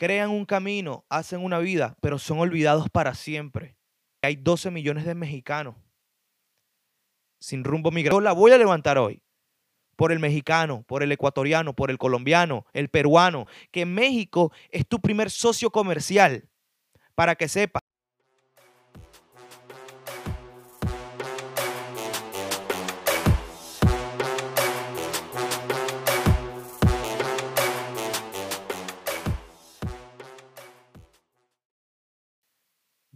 [0.00, 3.76] crean un camino, hacen una vida, pero son olvidados para siempre.
[4.22, 5.74] Hay 12 millones de mexicanos
[7.38, 8.24] sin rumbo migratorio.
[8.24, 9.22] la voy a levantar hoy
[9.96, 15.02] por el mexicano, por el ecuatoriano, por el colombiano, el peruano, que México es tu
[15.02, 16.48] primer socio comercial,
[17.14, 17.80] para que sepa.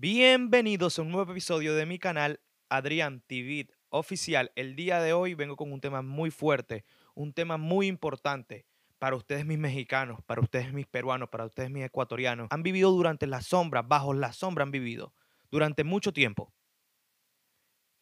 [0.07, 4.53] Bienvenidos a un nuevo episodio de mi canal Adrián TV oficial.
[4.55, 8.67] El día de hoy vengo con un tema muy fuerte, un tema muy importante
[8.98, 12.48] para ustedes mis mexicanos, para ustedes mis peruanos, para ustedes mis ecuatorianos.
[12.51, 15.15] Han vivido durante la sombra, bajo la sombra han vivido
[15.51, 16.53] durante mucho tiempo.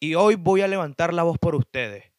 [0.01, 2.11] Y hoy voy a levantar la voz por ustedes.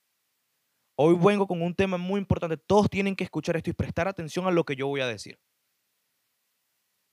[0.96, 2.56] Hoy vengo con un tema muy importante.
[2.56, 5.38] Todos tienen que escuchar esto y prestar atención a lo que yo voy a decir.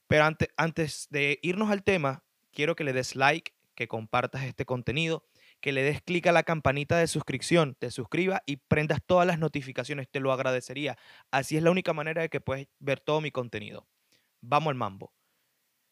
[0.08, 4.66] Pero antes, antes de irnos al tema, quiero que le des like, que compartas este
[4.66, 5.26] contenido,
[5.60, 9.40] que le des clic a la campanita de suscripción, te suscribas y prendas todas las
[9.40, 10.98] notificaciones, te lo agradecería.
[11.32, 13.88] Así es la única manera de que puedes ver todo mi contenido.
[14.42, 15.14] Vamos al mambo.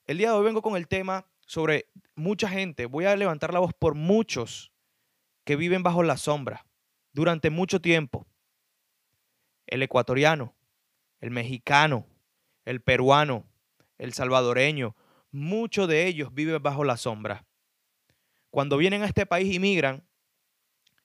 [0.07, 3.59] El día de hoy vengo con el tema sobre mucha gente, voy a levantar la
[3.59, 4.71] voz por muchos
[5.45, 6.65] que viven bajo la sombra
[7.13, 8.27] durante mucho tiempo.
[9.65, 10.55] El ecuatoriano,
[11.21, 12.07] el mexicano,
[12.65, 13.45] el peruano,
[13.97, 14.95] el salvadoreño,
[15.31, 17.45] muchos de ellos viven bajo la sombra.
[18.49, 20.07] Cuando vienen a este país y migran,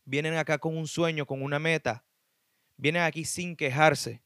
[0.05, 2.05] vienen acá con un sueño, con una meta,
[2.77, 4.22] vienen aquí sin quejarse,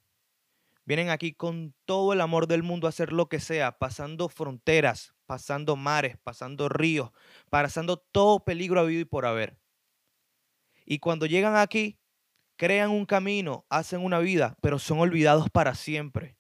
[0.85, 5.15] vienen aquí con todo el amor del mundo a hacer lo que sea, pasando fronteras,
[5.27, 7.11] pasando mares, pasando ríos,
[7.51, 9.59] pasando todo peligro habido y por haber.
[10.85, 11.99] Y cuando llegan aquí,
[12.57, 16.39] crean un camino, hacen una vida, pero son olvidados para siempre.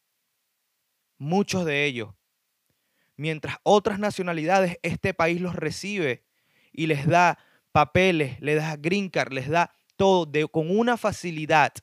[1.19, 2.15] Muchos de ellos
[3.19, 6.25] mientras otras nacionalidades este país los recibe
[6.73, 7.39] y les da
[7.73, 11.75] papeles, les da green card, les da todo con una facilidad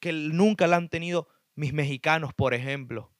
[0.00, 3.12] que nunca la han tenido mis mexicanos, por ejemplo.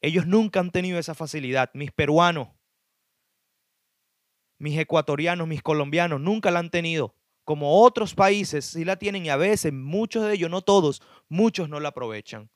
[0.00, 1.70] Ellos nunca han tenido esa facilidad.
[1.74, 2.48] Mis peruanos,
[4.58, 7.16] mis ecuatorianos, mis colombianos, nunca la han tenido.
[7.42, 11.68] Como otros países sí la tienen y a veces muchos de ellos, no todos, muchos
[11.68, 12.50] no la aprovechan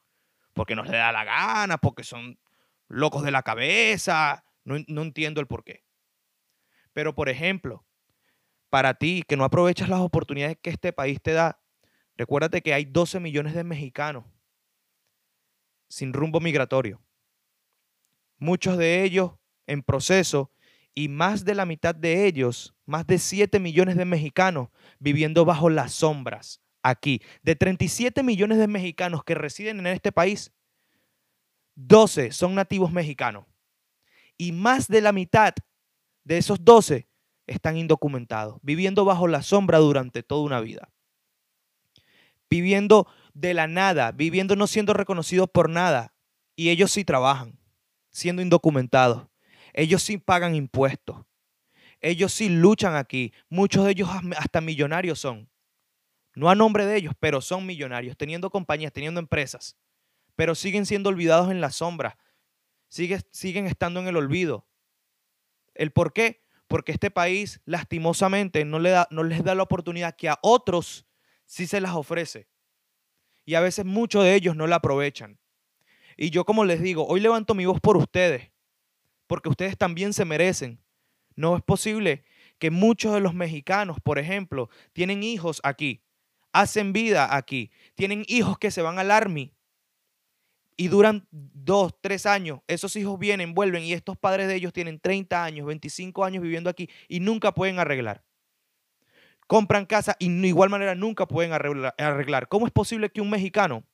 [0.61, 2.39] porque no les da la gana, porque son
[2.87, 4.45] locos de la cabeza.
[4.63, 5.87] No, no entiendo el por qué.
[6.93, 7.87] Pero, por ejemplo,
[8.69, 11.63] para ti que no aprovechas las oportunidades que este país te da,
[12.19, 14.27] recuérdate que hay 12 millones de mexicanos
[15.89, 17.01] sin rumbo migratorio.
[18.37, 19.33] Muchos de ellos
[19.67, 20.53] en proceso
[20.95, 25.71] y más de la mitad de ellos, más de 7 millones de mexicanos viviendo bajo
[25.71, 27.23] las sombras, aquí.
[27.43, 30.53] De 37 millones de mexicanos que residen en este país,
[31.75, 33.47] 12 son nativos mexicanos.
[34.37, 35.55] Y más de la mitad
[36.25, 37.09] de esos 12
[37.47, 40.91] están indocumentados, viviendo bajo la sombra durante toda una vida.
[42.49, 46.15] Viviendo de la nada, viviendo no siendo reconocidos por nada.
[46.57, 47.59] Y ellos sí trabajan,
[48.11, 49.29] siendo indocumentados.
[49.73, 51.25] Ellos sí pagan impuestos.
[52.01, 53.33] Ellos sí luchan aquí.
[53.49, 55.49] Muchos de ellos hasta millonarios son.
[56.41, 59.77] No a nombre de ellos, pero son millonarios, teniendo compañías, teniendo empresas,
[60.37, 62.17] pero siguen siendo olvidados en la sombra,
[62.89, 64.67] siguen estando en el olvido.
[65.75, 66.43] ¿El por qué?
[66.67, 68.79] Porque este país lastimosamente no,
[69.11, 71.07] no les da la oportunidad que a otros
[71.45, 72.49] sí se las ofrece.
[73.45, 75.39] Y a veces muchos de ellos no la aprovechan.
[76.17, 78.51] Y yo como les digo, hoy levanto mi voz por ustedes,
[79.27, 80.83] porque ustedes también se merecen.
[81.37, 82.25] No es posible
[82.59, 86.03] que muchos de los mexicanos, por ejemplo, tienen hijos aquí
[86.53, 89.53] hacen vida aquí, tienen hijos que se van al army
[90.77, 92.61] y duran dos, tres años.
[92.67, 96.71] Esos hijos vienen, vuelven y estos padres de ellos tienen 30 años, 25 años viviendo
[96.71, 98.25] aquí y nunca pueden arreglar.
[99.47, 102.49] Compran casa y de igual manera nunca pueden arreglar.
[102.49, 103.85] ¿Cómo es posible que un mexicano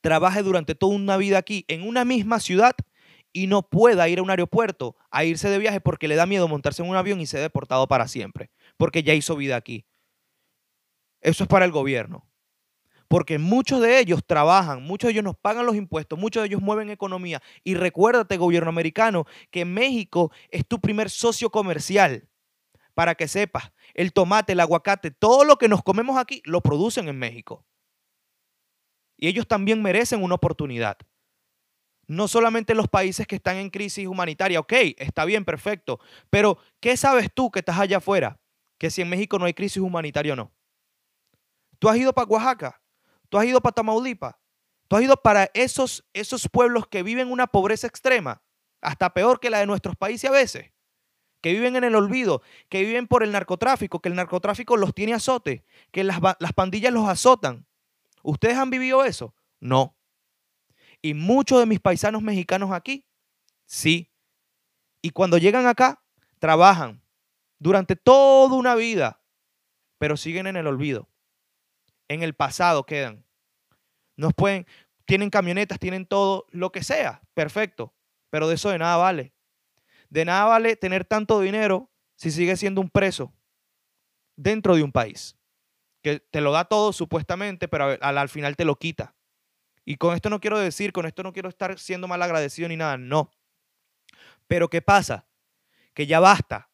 [0.00, 2.74] trabaje durante toda una vida aquí en una misma ciudad
[3.32, 6.48] y no pueda ir a un aeropuerto a irse de viaje porque le da miedo
[6.48, 8.50] montarse en un avión y ser deportado para siempre?
[8.76, 9.84] Porque ya hizo vida aquí.
[11.26, 12.24] Eso es para el gobierno.
[13.08, 16.62] Porque muchos de ellos trabajan, muchos de ellos nos pagan los impuestos, muchos de ellos
[16.62, 17.42] mueven economía.
[17.64, 22.28] Y recuérdate, gobierno americano, que México es tu primer socio comercial.
[22.94, 27.08] Para que sepas, el tomate, el aguacate, todo lo que nos comemos aquí lo producen
[27.08, 27.66] en México.
[29.16, 30.96] Y ellos también merecen una oportunidad.
[32.06, 35.98] No solamente los países que están en crisis humanitaria, ok, está bien, perfecto.
[36.30, 38.38] Pero, ¿qué sabes tú que estás allá afuera?
[38.78, 40.55] Que si en México no hay crisis humanitaria o no.
[41.78, 42.80] Tú has ido para Oaxaca,
[43.28, 44.34] tú has ido para Tamaulipas,
[44.88, 48.42] Tú has ido para esos, esos pueblos que viven una pobreza extrema,
[48.80, 50.72] hasta peor que la de nuestros países a veces,
[51.40, 55.14] que viven en el olvido, que viven por el narcotráfico, que el narcotráfico los tiene
[55.14, 57.66] azote, que las, las pandillas los azotan.
[58.22, 59.34] ¿Ustedes han vivido eso?
[59.60, 59.96] No.
[61.02, 63.06] Y muchos de mis paisanos mexicanos aquí,
[63.64, 64.12] sí.
[65.02, 66.02] Y cuando llegan acá,
[66.38, 67.02] trabajan
[67.58, 69.20] durante toda una vida,
[69.98, 71.08] pero siguen en el olvido.
[72.08, 73.24] En el pasado quedan.
[74.16, 74.66] Nos pueden,
[75.04, 77.94] tienen camionetas, tienen todo, lo que sea, perfecto,
[78.30, 79.32] pero de eso de nada vale.
[80.08, 83.34] De nada vale tener tanto dinero si sigue siendo un preso
[84.36, 85.36] dentro de un país,
[86.02, 89.14] que te lo da todo supuestamente, pero al, al final te lo quita.
[89.84, 92.76] Y con esto no quiero decir, con esto no quiero estar siendo mal agradecido ni
[92.76, 93.30] nada, no.
[94.46, 95.26] Pero ¿qué pasa?
[95.94, 96.70] Que ya basta,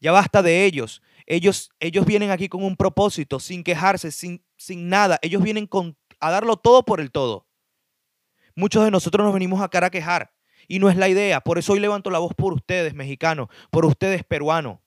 [0.00, 1.02] ya basta de ellos.
[1.26, 5.18] Ellos, ellos vienen aquí con un propósito, sin quejarse, sin, sin nada.
[5.22, 7.46] Ellos vienen con a darlo todo por el todo.
[8.54, 10.32] Muchos de nosotros nos venimos acá a quejar
[10.68, 11.40] y no es la idea.
[11.40, 14.78] Por eso hoy levanto la voz por ustedes, mexicanos, por ustedes, peruanos.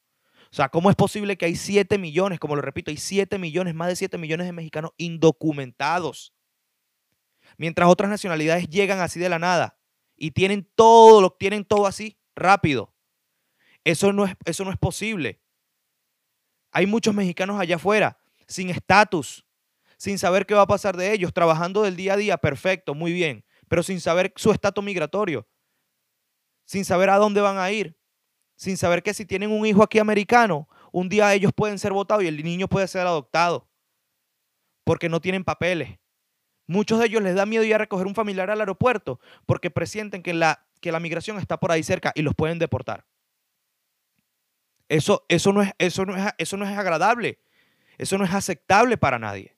[0.51, 3.75] O sea, ¿cómo es posible que hay 7 millones, como lo repito, hay 7 millones,
[3.75, 6.33] más de 7 millones de mexicanos indocumentados?
[7.57, 9.77] Mientras otras nacionalidades llegan así de la nada
[10.15, 12.93] y tienen todo, lo tienen todo así rápido.
[13.83, 15.41] Eso no es, eso no es posible.
[16.71, 19.44] Hay muchos mexicanos allá afuera sin estatus,
[20.05, 23.11] sin saber qué va a pasar de ellos, trabajando del día a día, perfecto, muy
[23.11, 25.47] bien, pero sin saber su estatus migratorio,
[26.63, 27.97] sin saber a dónde van a ir,
[28.55, 32.23] sin saber que si tienen un hijo aquí americano, un día ellos pueden ser votados
[32.23, 33.67] y el niño puede ser adoptado,
[34.83, 35.97] porque no tienen papeles.
[36.67, 40.21] Muchos de ellos les da miedo ir a recoger un familiar al aeropuerto porque presienten
[40.21, 43.07] que la, que la migración está por ahí cerca y los pueden deportar.
[44.87, 47.39] Eso, eso, no es, eso, no es, eso no es agradable.
[47.97, 49.54] Eso no es aceptable para nadie.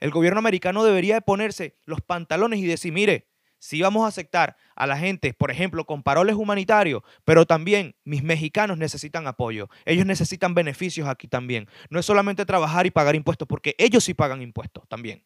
[0.00, 3.28] El gobierno americano debería de ponerse los pantalones y decir, mire,
[3.60, 8.22] si vamos a aceptar a la gente, por ejemplo, con paroles humanitarios, pero también mis
[8.22, 9.68] mexicanos necesitan apoyo.
[9.84, 11.68] Ellos necesitan beneficios aquí también.
[11.90, 15.24] No es solamente trabajar y pagar impuestos, porque ellos sí pagan impuestos también.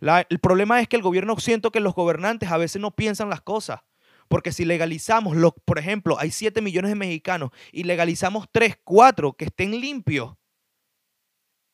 [0.00, 3.40] el problema es que el gobierno siento que los gobernantes a veces no piensan las
[3.40, 3.80] cosas.
[4.28, 9.46] Porque si legalizamos, por ejemplo, hay 7 millones de mexicanos y legalizamos 3, 4 que
[9.46, 10.34] estén limpios,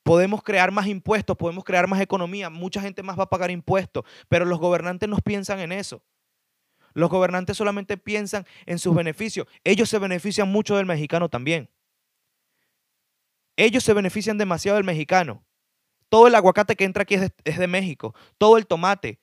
[0.03, 4.05] Podemos crear más impuestos, podemos crear más economía, mucha gente más va a pagar impuestos,
[4.29, 6.03] pero los gobernantes no piensan en eso.
[6.95, 9.47] Los gobernantes solamente piensan en sus beneficios.
[9.65, 11.71] Ellos se benefician mucho del mexicano también.
[13.57, 15.45] Ellos se benefician demasiado del mexicano.
[16.09, 18.15] Todo el aguacate que entra aquí es de, México.
[18.37, 19.21] Todo el tomate.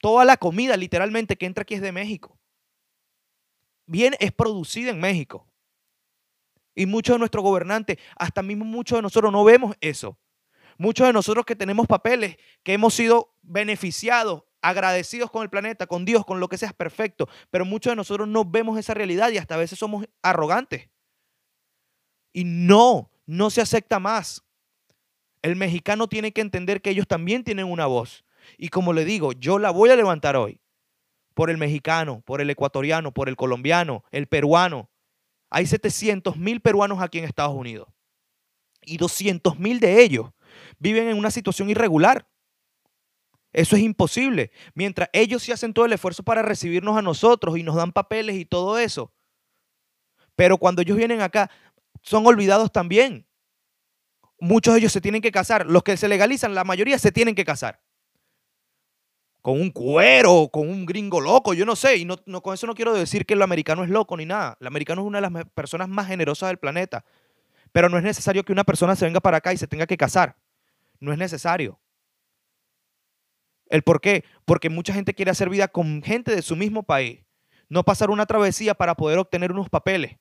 [0.00, 2.38] Toda la comida literalmente que entra aquí es de México.
[3.86, 5.46] Bien, es producida en México.
[6.74, 10.18] Y muchos de nuestros gobernantes, hasta mismo muchos de nosotros no vemos eso.
[10.78, 16.04] Muchos de nosotros que tenemos papeles, que hemos sido beneficiados, agradecidos con el planeta, con
[16.04, 17.28] Dios, con lo que sea, es perfecto.
[17.50, 20.88] Pero muchos de nosotros no vemos esa realidad y hasta a veces somos arrogantes.
[22.32, 24.42] Y no, no se acepta más.
[25.42, 28.24] El mexicano tiene que entender que ellos también tienen una voz.
[28.56, 30.60] Y como le digo, yo la voy a levantar hoy.
[31.34, 34.90] Por el mexicano, por el ecuatoriano, por el colombiano, el peruano,
[35.52, 37.88] hay 700 mil peruanos aquí en Estados Unidos
[38.84, 40.30] y 200 mil de ellos
[40.78, 42.26] viven en una situación irregular.
[43.52, 44.50] Eso es imposible.
[44.74, 48.36] Mientras ellos sí hacen todo el esfuerzo para recibirnos a nosotros y nos dan papeles
[48.36, 49.12] y todo eso.
[50.34, 51.50] Pero cuando ellos vienen acá,
[52.00, 53.26] son olvidados también.
[54.40, 55.66] Muchos de ellos se tienen que casar.
[55.66, 57.82] Los que se legalizan, la mayoría se tienen que casar
[59.42, 61.96] con un cuero, con un gringo loco, yo no sé.
[61.96, 64.56] Y no, con eso no quiero decir que el americano es loco ni nada.
[64.60, 67.04] El americano es una de las personas más generosas del planeta.
[67.72, 69.96] Pero no es necesario que una persona se venga para acá y se tenga que
[69.96, 70.36] casar.
[71.00, 71.80] No es necesario.
[73.68, 74.24] ¿El por qué?
[74.44, 77.24] Porque mucha gente quiere hacer vida con gente de su mismo país.
[77.68, 80.18] No pasar una travesía para poder obtener unos papeles.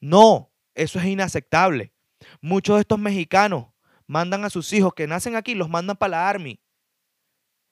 [0.00, 1.94] No, eso es inaceptable.
[2.42, 3.68] Muchos de estos mexicanos
[4.06, 6.60] mandan a sus hijos que nacen aquí, los mandan para la Army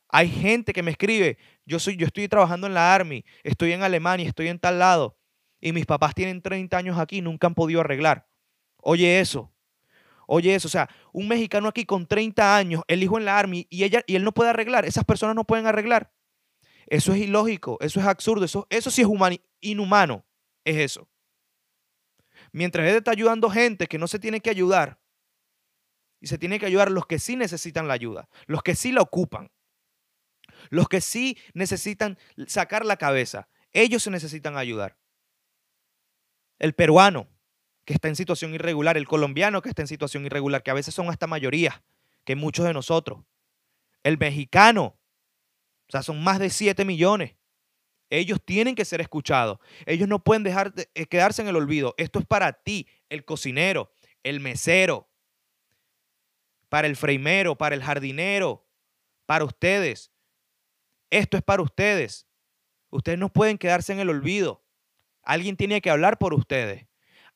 [0.08, 3.82] hay gente que me escribe, yo, soy, yo estoy trabajando en la Army, estoy en
[3.82, 5.18] Alemania, estoy en tal lado,
[5.60, 8.28] y mis papás tienen 30 años aquí y nunca han podido arreglar.
[8.80, 9.52] Oye eso,
[10.26, 13.66] oye eso, o sea, un mexicano aquí con 30 años, el hijo en la Army,
[13.70, 16.12] y, ella, y él no puede arreglar, esas personas no pueden arreglar.
[16.86, 20.24] Eso es ilógico, eso es absurdo, eso, eso sí es inhumano,
[20.64, 21.08] es eso.
[22.50, 24.98] Mientras él está ayudando gente que no se tiene que ayudar,
[26.20, 29.02] y se tiene que ayudar los que sí necesitan la ayuda, los que sí la
[29.02, 29.50] ocupan.
[30.70, 34.96] Los que sí necesitan sacar la cabeza, ellos se necesitan ayudar.
[36.58, 37.28] El peruano,
[37.84, 40.94] que está en situación irregular, el colombiano que está en situación irregular, que a veces
[40.94, 41.82] son hasta mayoría,
[42.24, 43.24] que muchos de nosotros.
[44.04, 44.98] el mexicano.
[45.88, 47.34] O sea, son más de 7 millones.
[48.10, 49.58] Ellos tienen que ser escuchados.
[49.86, 51.94] Ellos no pueden dejar de eh, quedarse en el olvido.
[51.98, 53.90] Esto es para ti, el cocinero,
[54.22, 55.08] el mesero,
[56.68, 58.66] para el freimero, para el jardinero,
[59.26, 60.10] para ustedes.
[61.10, 62.26] Esto es para ustedes.
[62.90, 64.62] Ustedes no pueden quedarse en el olvido.
[65.22, 66.86] Alguien tiene que hablar por ustedes.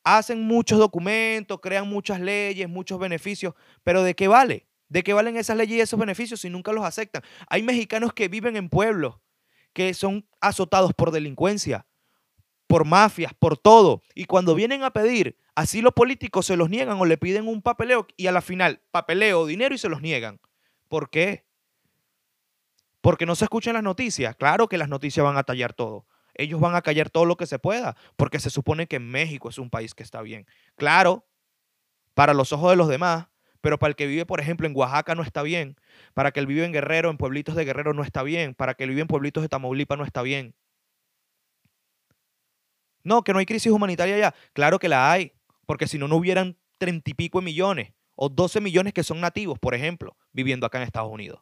[0.03, 3.53] Hacen muchos documentos, crean muchas leyes, muchos beneficios,
[3.83, 4.67] pero ¿de qué vale?
[4.89, 7.23] ¿De qué valen esas leyes y esos beneficios si nunca los aceptan?
[7.47, 9.15] Hay mexicanos que viven en pueblos
[9.73, 11.87] que son azotados por delincuencia,
[12.67, 14.03] por mafias, por todo.
[14.13, 18.07] Y cuando vienen a pedir asilo político, se los niegan o le piden un papeleo
[18.17, 20.39] y a la final, papeleo, dinero y se los niegan.
[20.89, 21.45] ¿Por qué?
[23.03, 24.33] Porque no se escuchan las noticias.
[24.37, 26.07] Claro que las noticias van a tallar todo.
[26.35, 29.57] Ellos van a callar todo lo que se pueda, porque se supone que México es
[29.57, 30.47] un país que está bien.
[30.77, 31.27] Claro,
[32.13, 33.27] para los ojos de los demás,
[33.59, 35.75] pero para el que vive, por ejemplo, en Oaxaca no está bien.
[36.13, 38.55] Para que el vive en Guerrero, en pueblitos de Guerrero no está bien.
[38.55, 40.55] Para que el vive en pueblitos de Tamaulipas no está bien.
[43.03, 44.33] No, que no hay crisis humanitaria allá.
[44.53, 45.33] Claro que la hay,
[45.65, 49.59] porque si no, no hubieran treinta y pico millones o 12 millones que son nativos,
[49.59, 51.41] por ejemplo, viviendo acá en Estados Unidos.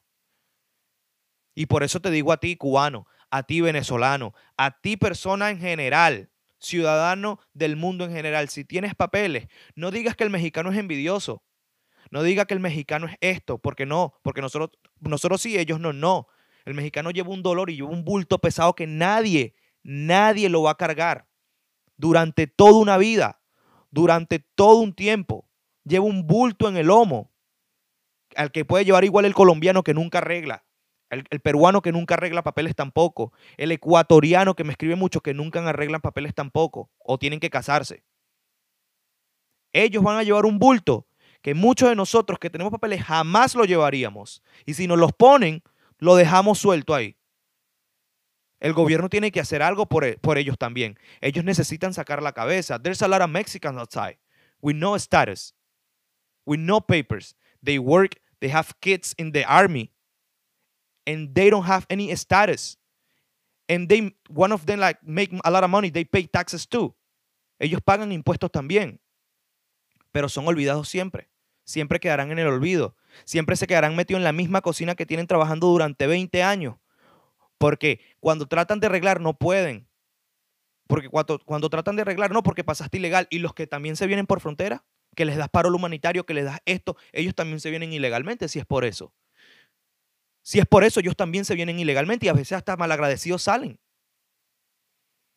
[1.54, 5.60] Y por eso te digo a ti, cubano, a ti, venezolano, a ti, persona en
[5.60, 6.30] general,
[6.60, 11.44] ciudadano del mundo en general, si tienes papeles, no digas que el mexicano es envidioso.
[12.12, 15.94] No diga que el mexicano es esto, porque no, porque nosotros, nosotros sí, ellos no,
[15.94, 16.28] no.
[16.66, 20.72] El mexicano lleva un dolor y lleva un bulto pesado que nadie, nadie lo va
[20.72, 21.28] a cargar
[21.96, 23.42] durante toda una vida,
[23.92, 25.48] durante todo un tiempo.
[25.86, 27.32] Lleva un bulto en el lomo,
[28.36, 30.66] al que puede llevar igual el colombiano que nunca arregla,
[31.12, 35.68] el, peruano que nunca arregla papeles tampoco, el ecuatoriano que me escribe mucho que nunca
[35.68, 38.04] arreglan papeles tampoco, o tienen que casarse.
[39.74, 41.08] Ellos van a llevar un bulto
[41.42, 44.44] que muchos de nosotros que tenemos papeles jamás lo llevaríamos.
[44.66, 45.64] Y si nos los ponen,
[45.98, 47.18] lo dejamos suelto ahí.
[48.60, 51.00] El gobierno tiene que hacer algo por, e, por, ellos también.
[51.20, 52.80] Ellos necesitan sacar la cabeza.
[52.80, 54.20] There's a lot of Mexicans outside
[54.62, 55.56] with no status,
[56.46, 57.36] with no papers.
[57.64, 59.92] They work, they have kids in the army,
[61.12, 62.78] and they don't have any status.
[63.68, 66.96] And they, one of them like make a lot of money, they pay taxes too.
[67.60, 69.00] Ellos pagan impuestos también,
[70.12, 71.30] pero son olvidados siempre.
[71.64, 72.96] Siempre quedarán en el olvido.
[73.24, 76.76] Siempre se quedarán metidos en la misma cocina que tienen trabajando durante 20 años
[77.62, 79.88] porque cuando tratan de arreglar no pueden.
[80.88, 83.28] Porque cuando, cuando tratan de arreglar, no, porque pasaste ilegal.
[83.30, 84.84] Y los que también se vienen por frontera,
[85.16, 88.58] que les das paro humanitario, que les das esto, ellos también se vienen ilegalmente, si
[88.58, 89.14] es por eso.
[90.42, 93.80] Si es por eso, ellos también se vienen ilegalmente y a veces hasta malagradecidos salen.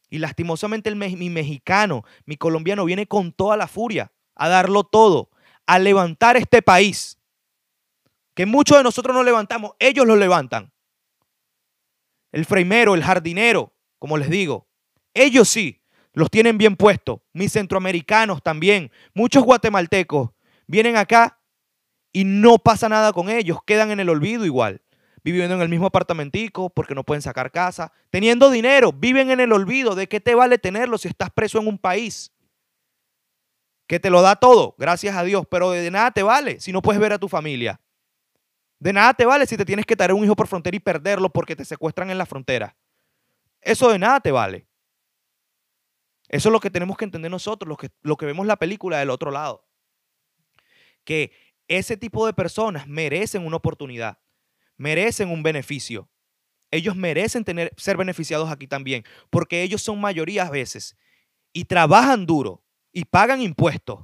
[0.09, 5.31] Y lastimosamente el, mi mexicano, mi colombiano viene con toda la furia a darlo todo,
[5.67, 7.19] a levantar este país.
[8.35, 10.75] Que muchos de nosotros no levantamos, ellos lo levantan
[12.35, 14.67] el freimero, el jardinero, como les digo.
[15.15, 15.81] Ellos sí,
[16.15, 17.21] los tienen bien puestos.
[17.33, 18.91] Mis centroamericanos también.
[19.15, 20.31] Muchos guatemaltecos
[20.67, 21.39] vienen acá
[22.13, 23.59] y no pasa nada con ellos.
[23.65, 24.83] Quedan en el olvido igual.
[25.25, 27.93] Viviendo en el mismo apartamentico porque no pueden sacar casa.
[28.11, 29.95] Teniendo dinero, viven en el olvido.
[29.95, 32.31] ¿De qué te vale tenerlo si estás preso en un país?
[33.87, 36.83] Que te lo da todo, gracias a Dios, pero de nada te vale si no
[36.83, 37.81] puedes ver a tu familia.
[38.79, 41.31] De nada te vale si te tienes que traer un hijo por frontera y perderlo
[41.31, 42.77] porque te secuestran en la frontera.
[43.61, 44.67] Eso de nada te vale.
[46.29, 48.99] Eso es lo que tenemos que entender nosotros, lo que, lo que vemos la película
[48.99, 49.67] del otro lado.
[51.05, 51.33] Que
[51.69, 54.19] ese tipo de personas merecen una oportunidad,
[54.77, 56.09] merecen un beneficio.
[56.71, 60.97] Ellos merecen tener, ser beneficiados aquí también, porque ellos son mayoría a veces
[61.53, 64.01] y trabajan duro y pagan impuestos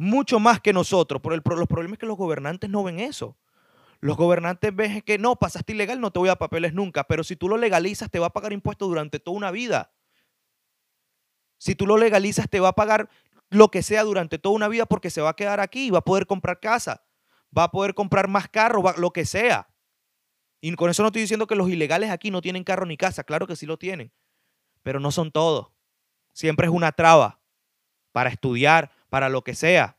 [0.00, 1.20] mucho más que nosotros.
[1.20, 3.36] Por el, los problemas es que los gobernantes no ven eso.
[4.00, 7.36] Los gobernantes ven que no, pasaste ilegal, no te voy a papeles nunca, pero si
[7.36, 9.92] tú lo legalizas, te va a pagar impuestos durante toda una vida.
[11.58, 13.10] Si tú lo legalizas, te va a pagar
[13.50, 16.04] lo que sea durante toda una vida porque se va a quedar aquí, va a
[16.04, 17.04] poder comprar casa,
[17.56, 19.68] va a poder comprar más carros, lo que sea.
[20.60, 23.24] Y con eso no estoy diciendo que los ilegales aquí no tienen carro ni casa,
[23.24, 24.12] claro que sí lo tienen,
[24.82, 25.72] pero no son todos.
[26.32, 27.40] Siempre es una traba
[28.12, 29.96] para estudiar, para lo que sea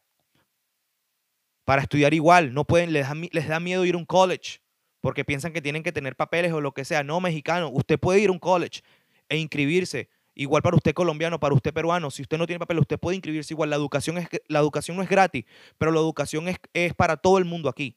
[1.72, 2.54] para estudiar igual.
[2.54, 4.60] No pueden, les da, les da miedo ir a un college
[5.00, 7.02] porque piensan que tienen que tener papeles o lo que sea.
[7.02, 8.82] No, mexicano, usted puede ir a un college
[9.30, 10.10] e inscribirse.
[10.42, 13.54] Igual para usted colombiano, para usted peruano, si usted no tiene papeles, usted puede inscribirse
[13.54, 13.70] igual.
[13.70, 15.46] La educación, es, la educación no es gratis,
[15.78, 17.96] pero la educación es, es para todo el mundo aquí.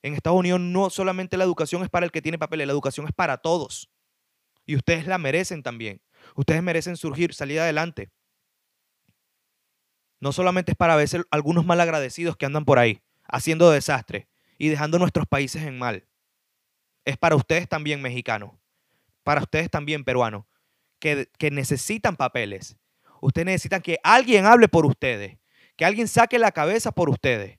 [0.00, 3.06] En Estados Unidos no solamente la educación es para el que tiene papeles, la educación
[3.06, 3.90] es para todos.
[4.64, 6.00] Y ustedes la merecen también.
[6.36, 8.10] Ustedes merecen surgir, salir adelante.
[10.18, 14.26] No solamente es para veces algunos malagradecidos que andan por ahí haciendo desastre
[14.56, 16.06] y dejando nuestros países en mal.
[17.04, 18.52] Es para ustedes también mexicanos,
[19.22, 20.46] para ustedes también peruanos,
[21.38, 22.76] que, necesitan papeles.
[23.20, 25.38] Ustedes necesitan que alguien hable por ustedes,
[25.76, 27.58] que alguien saque la cabeza por ustedes.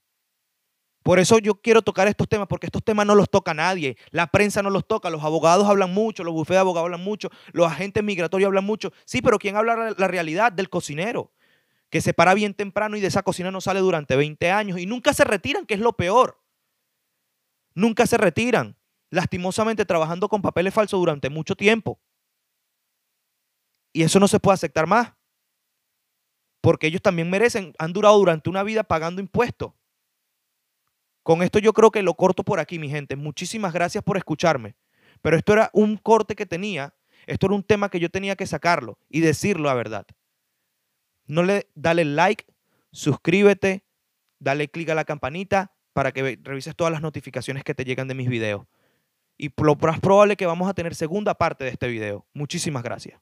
[1.03, 3.97] Por eso yo quiero tocar estos temas, porque estos temas no los toca nadie.
[4.11, 7.29] La prensa no los toca, los abogados hablan mucho, los bufetes de abogados hablan mucho,
[7.53, 8.91] los agentes migratorios hablan mucho.
[9.05, 11.31] Sí, pero ¿quién habla la realidad del cocinero?
[11.89, 14.85] Que se para bien temprano y de esa cocina no sale durante 20 años y
[14.85, 16.41] nunca se retiran, que es lo peor.
[17.73, 18.75] Nunca se retiran,
[19.09, 22.01] lastimosamente trabajando con papeles falsos durante mucho tiempo.
[23.97, 25.13] Y eso no se puede aceptar más.
[26.61, 29.73] Porque ellos también merecen, han durado durante una vida pagando impuestos.
[31.23, 33.15] Con esto yo creo que lo corto por aquí, mi gente.
[33.15, 34.75] Muchísimas gracias por escucharme.
[35.23, 36.93] Pero esto era un corte que tenía,
[37.25, 40.05] esto era un tema que yo tenía que sacarlo y decirlo a verdad.
[41.25, 42.45] No le dale like,
[42.91, 43.83] suscríbete,
[44.37, 48.13] dale clic a la campanita para que revises todas las notificaciones que te llegan de
[48.13, 48.67] mis videos.
[49.39, 52.27] Y lo más probable que vamos a tener segunda parte de este video.
[52.35, 53.19] Muchísimas gracias.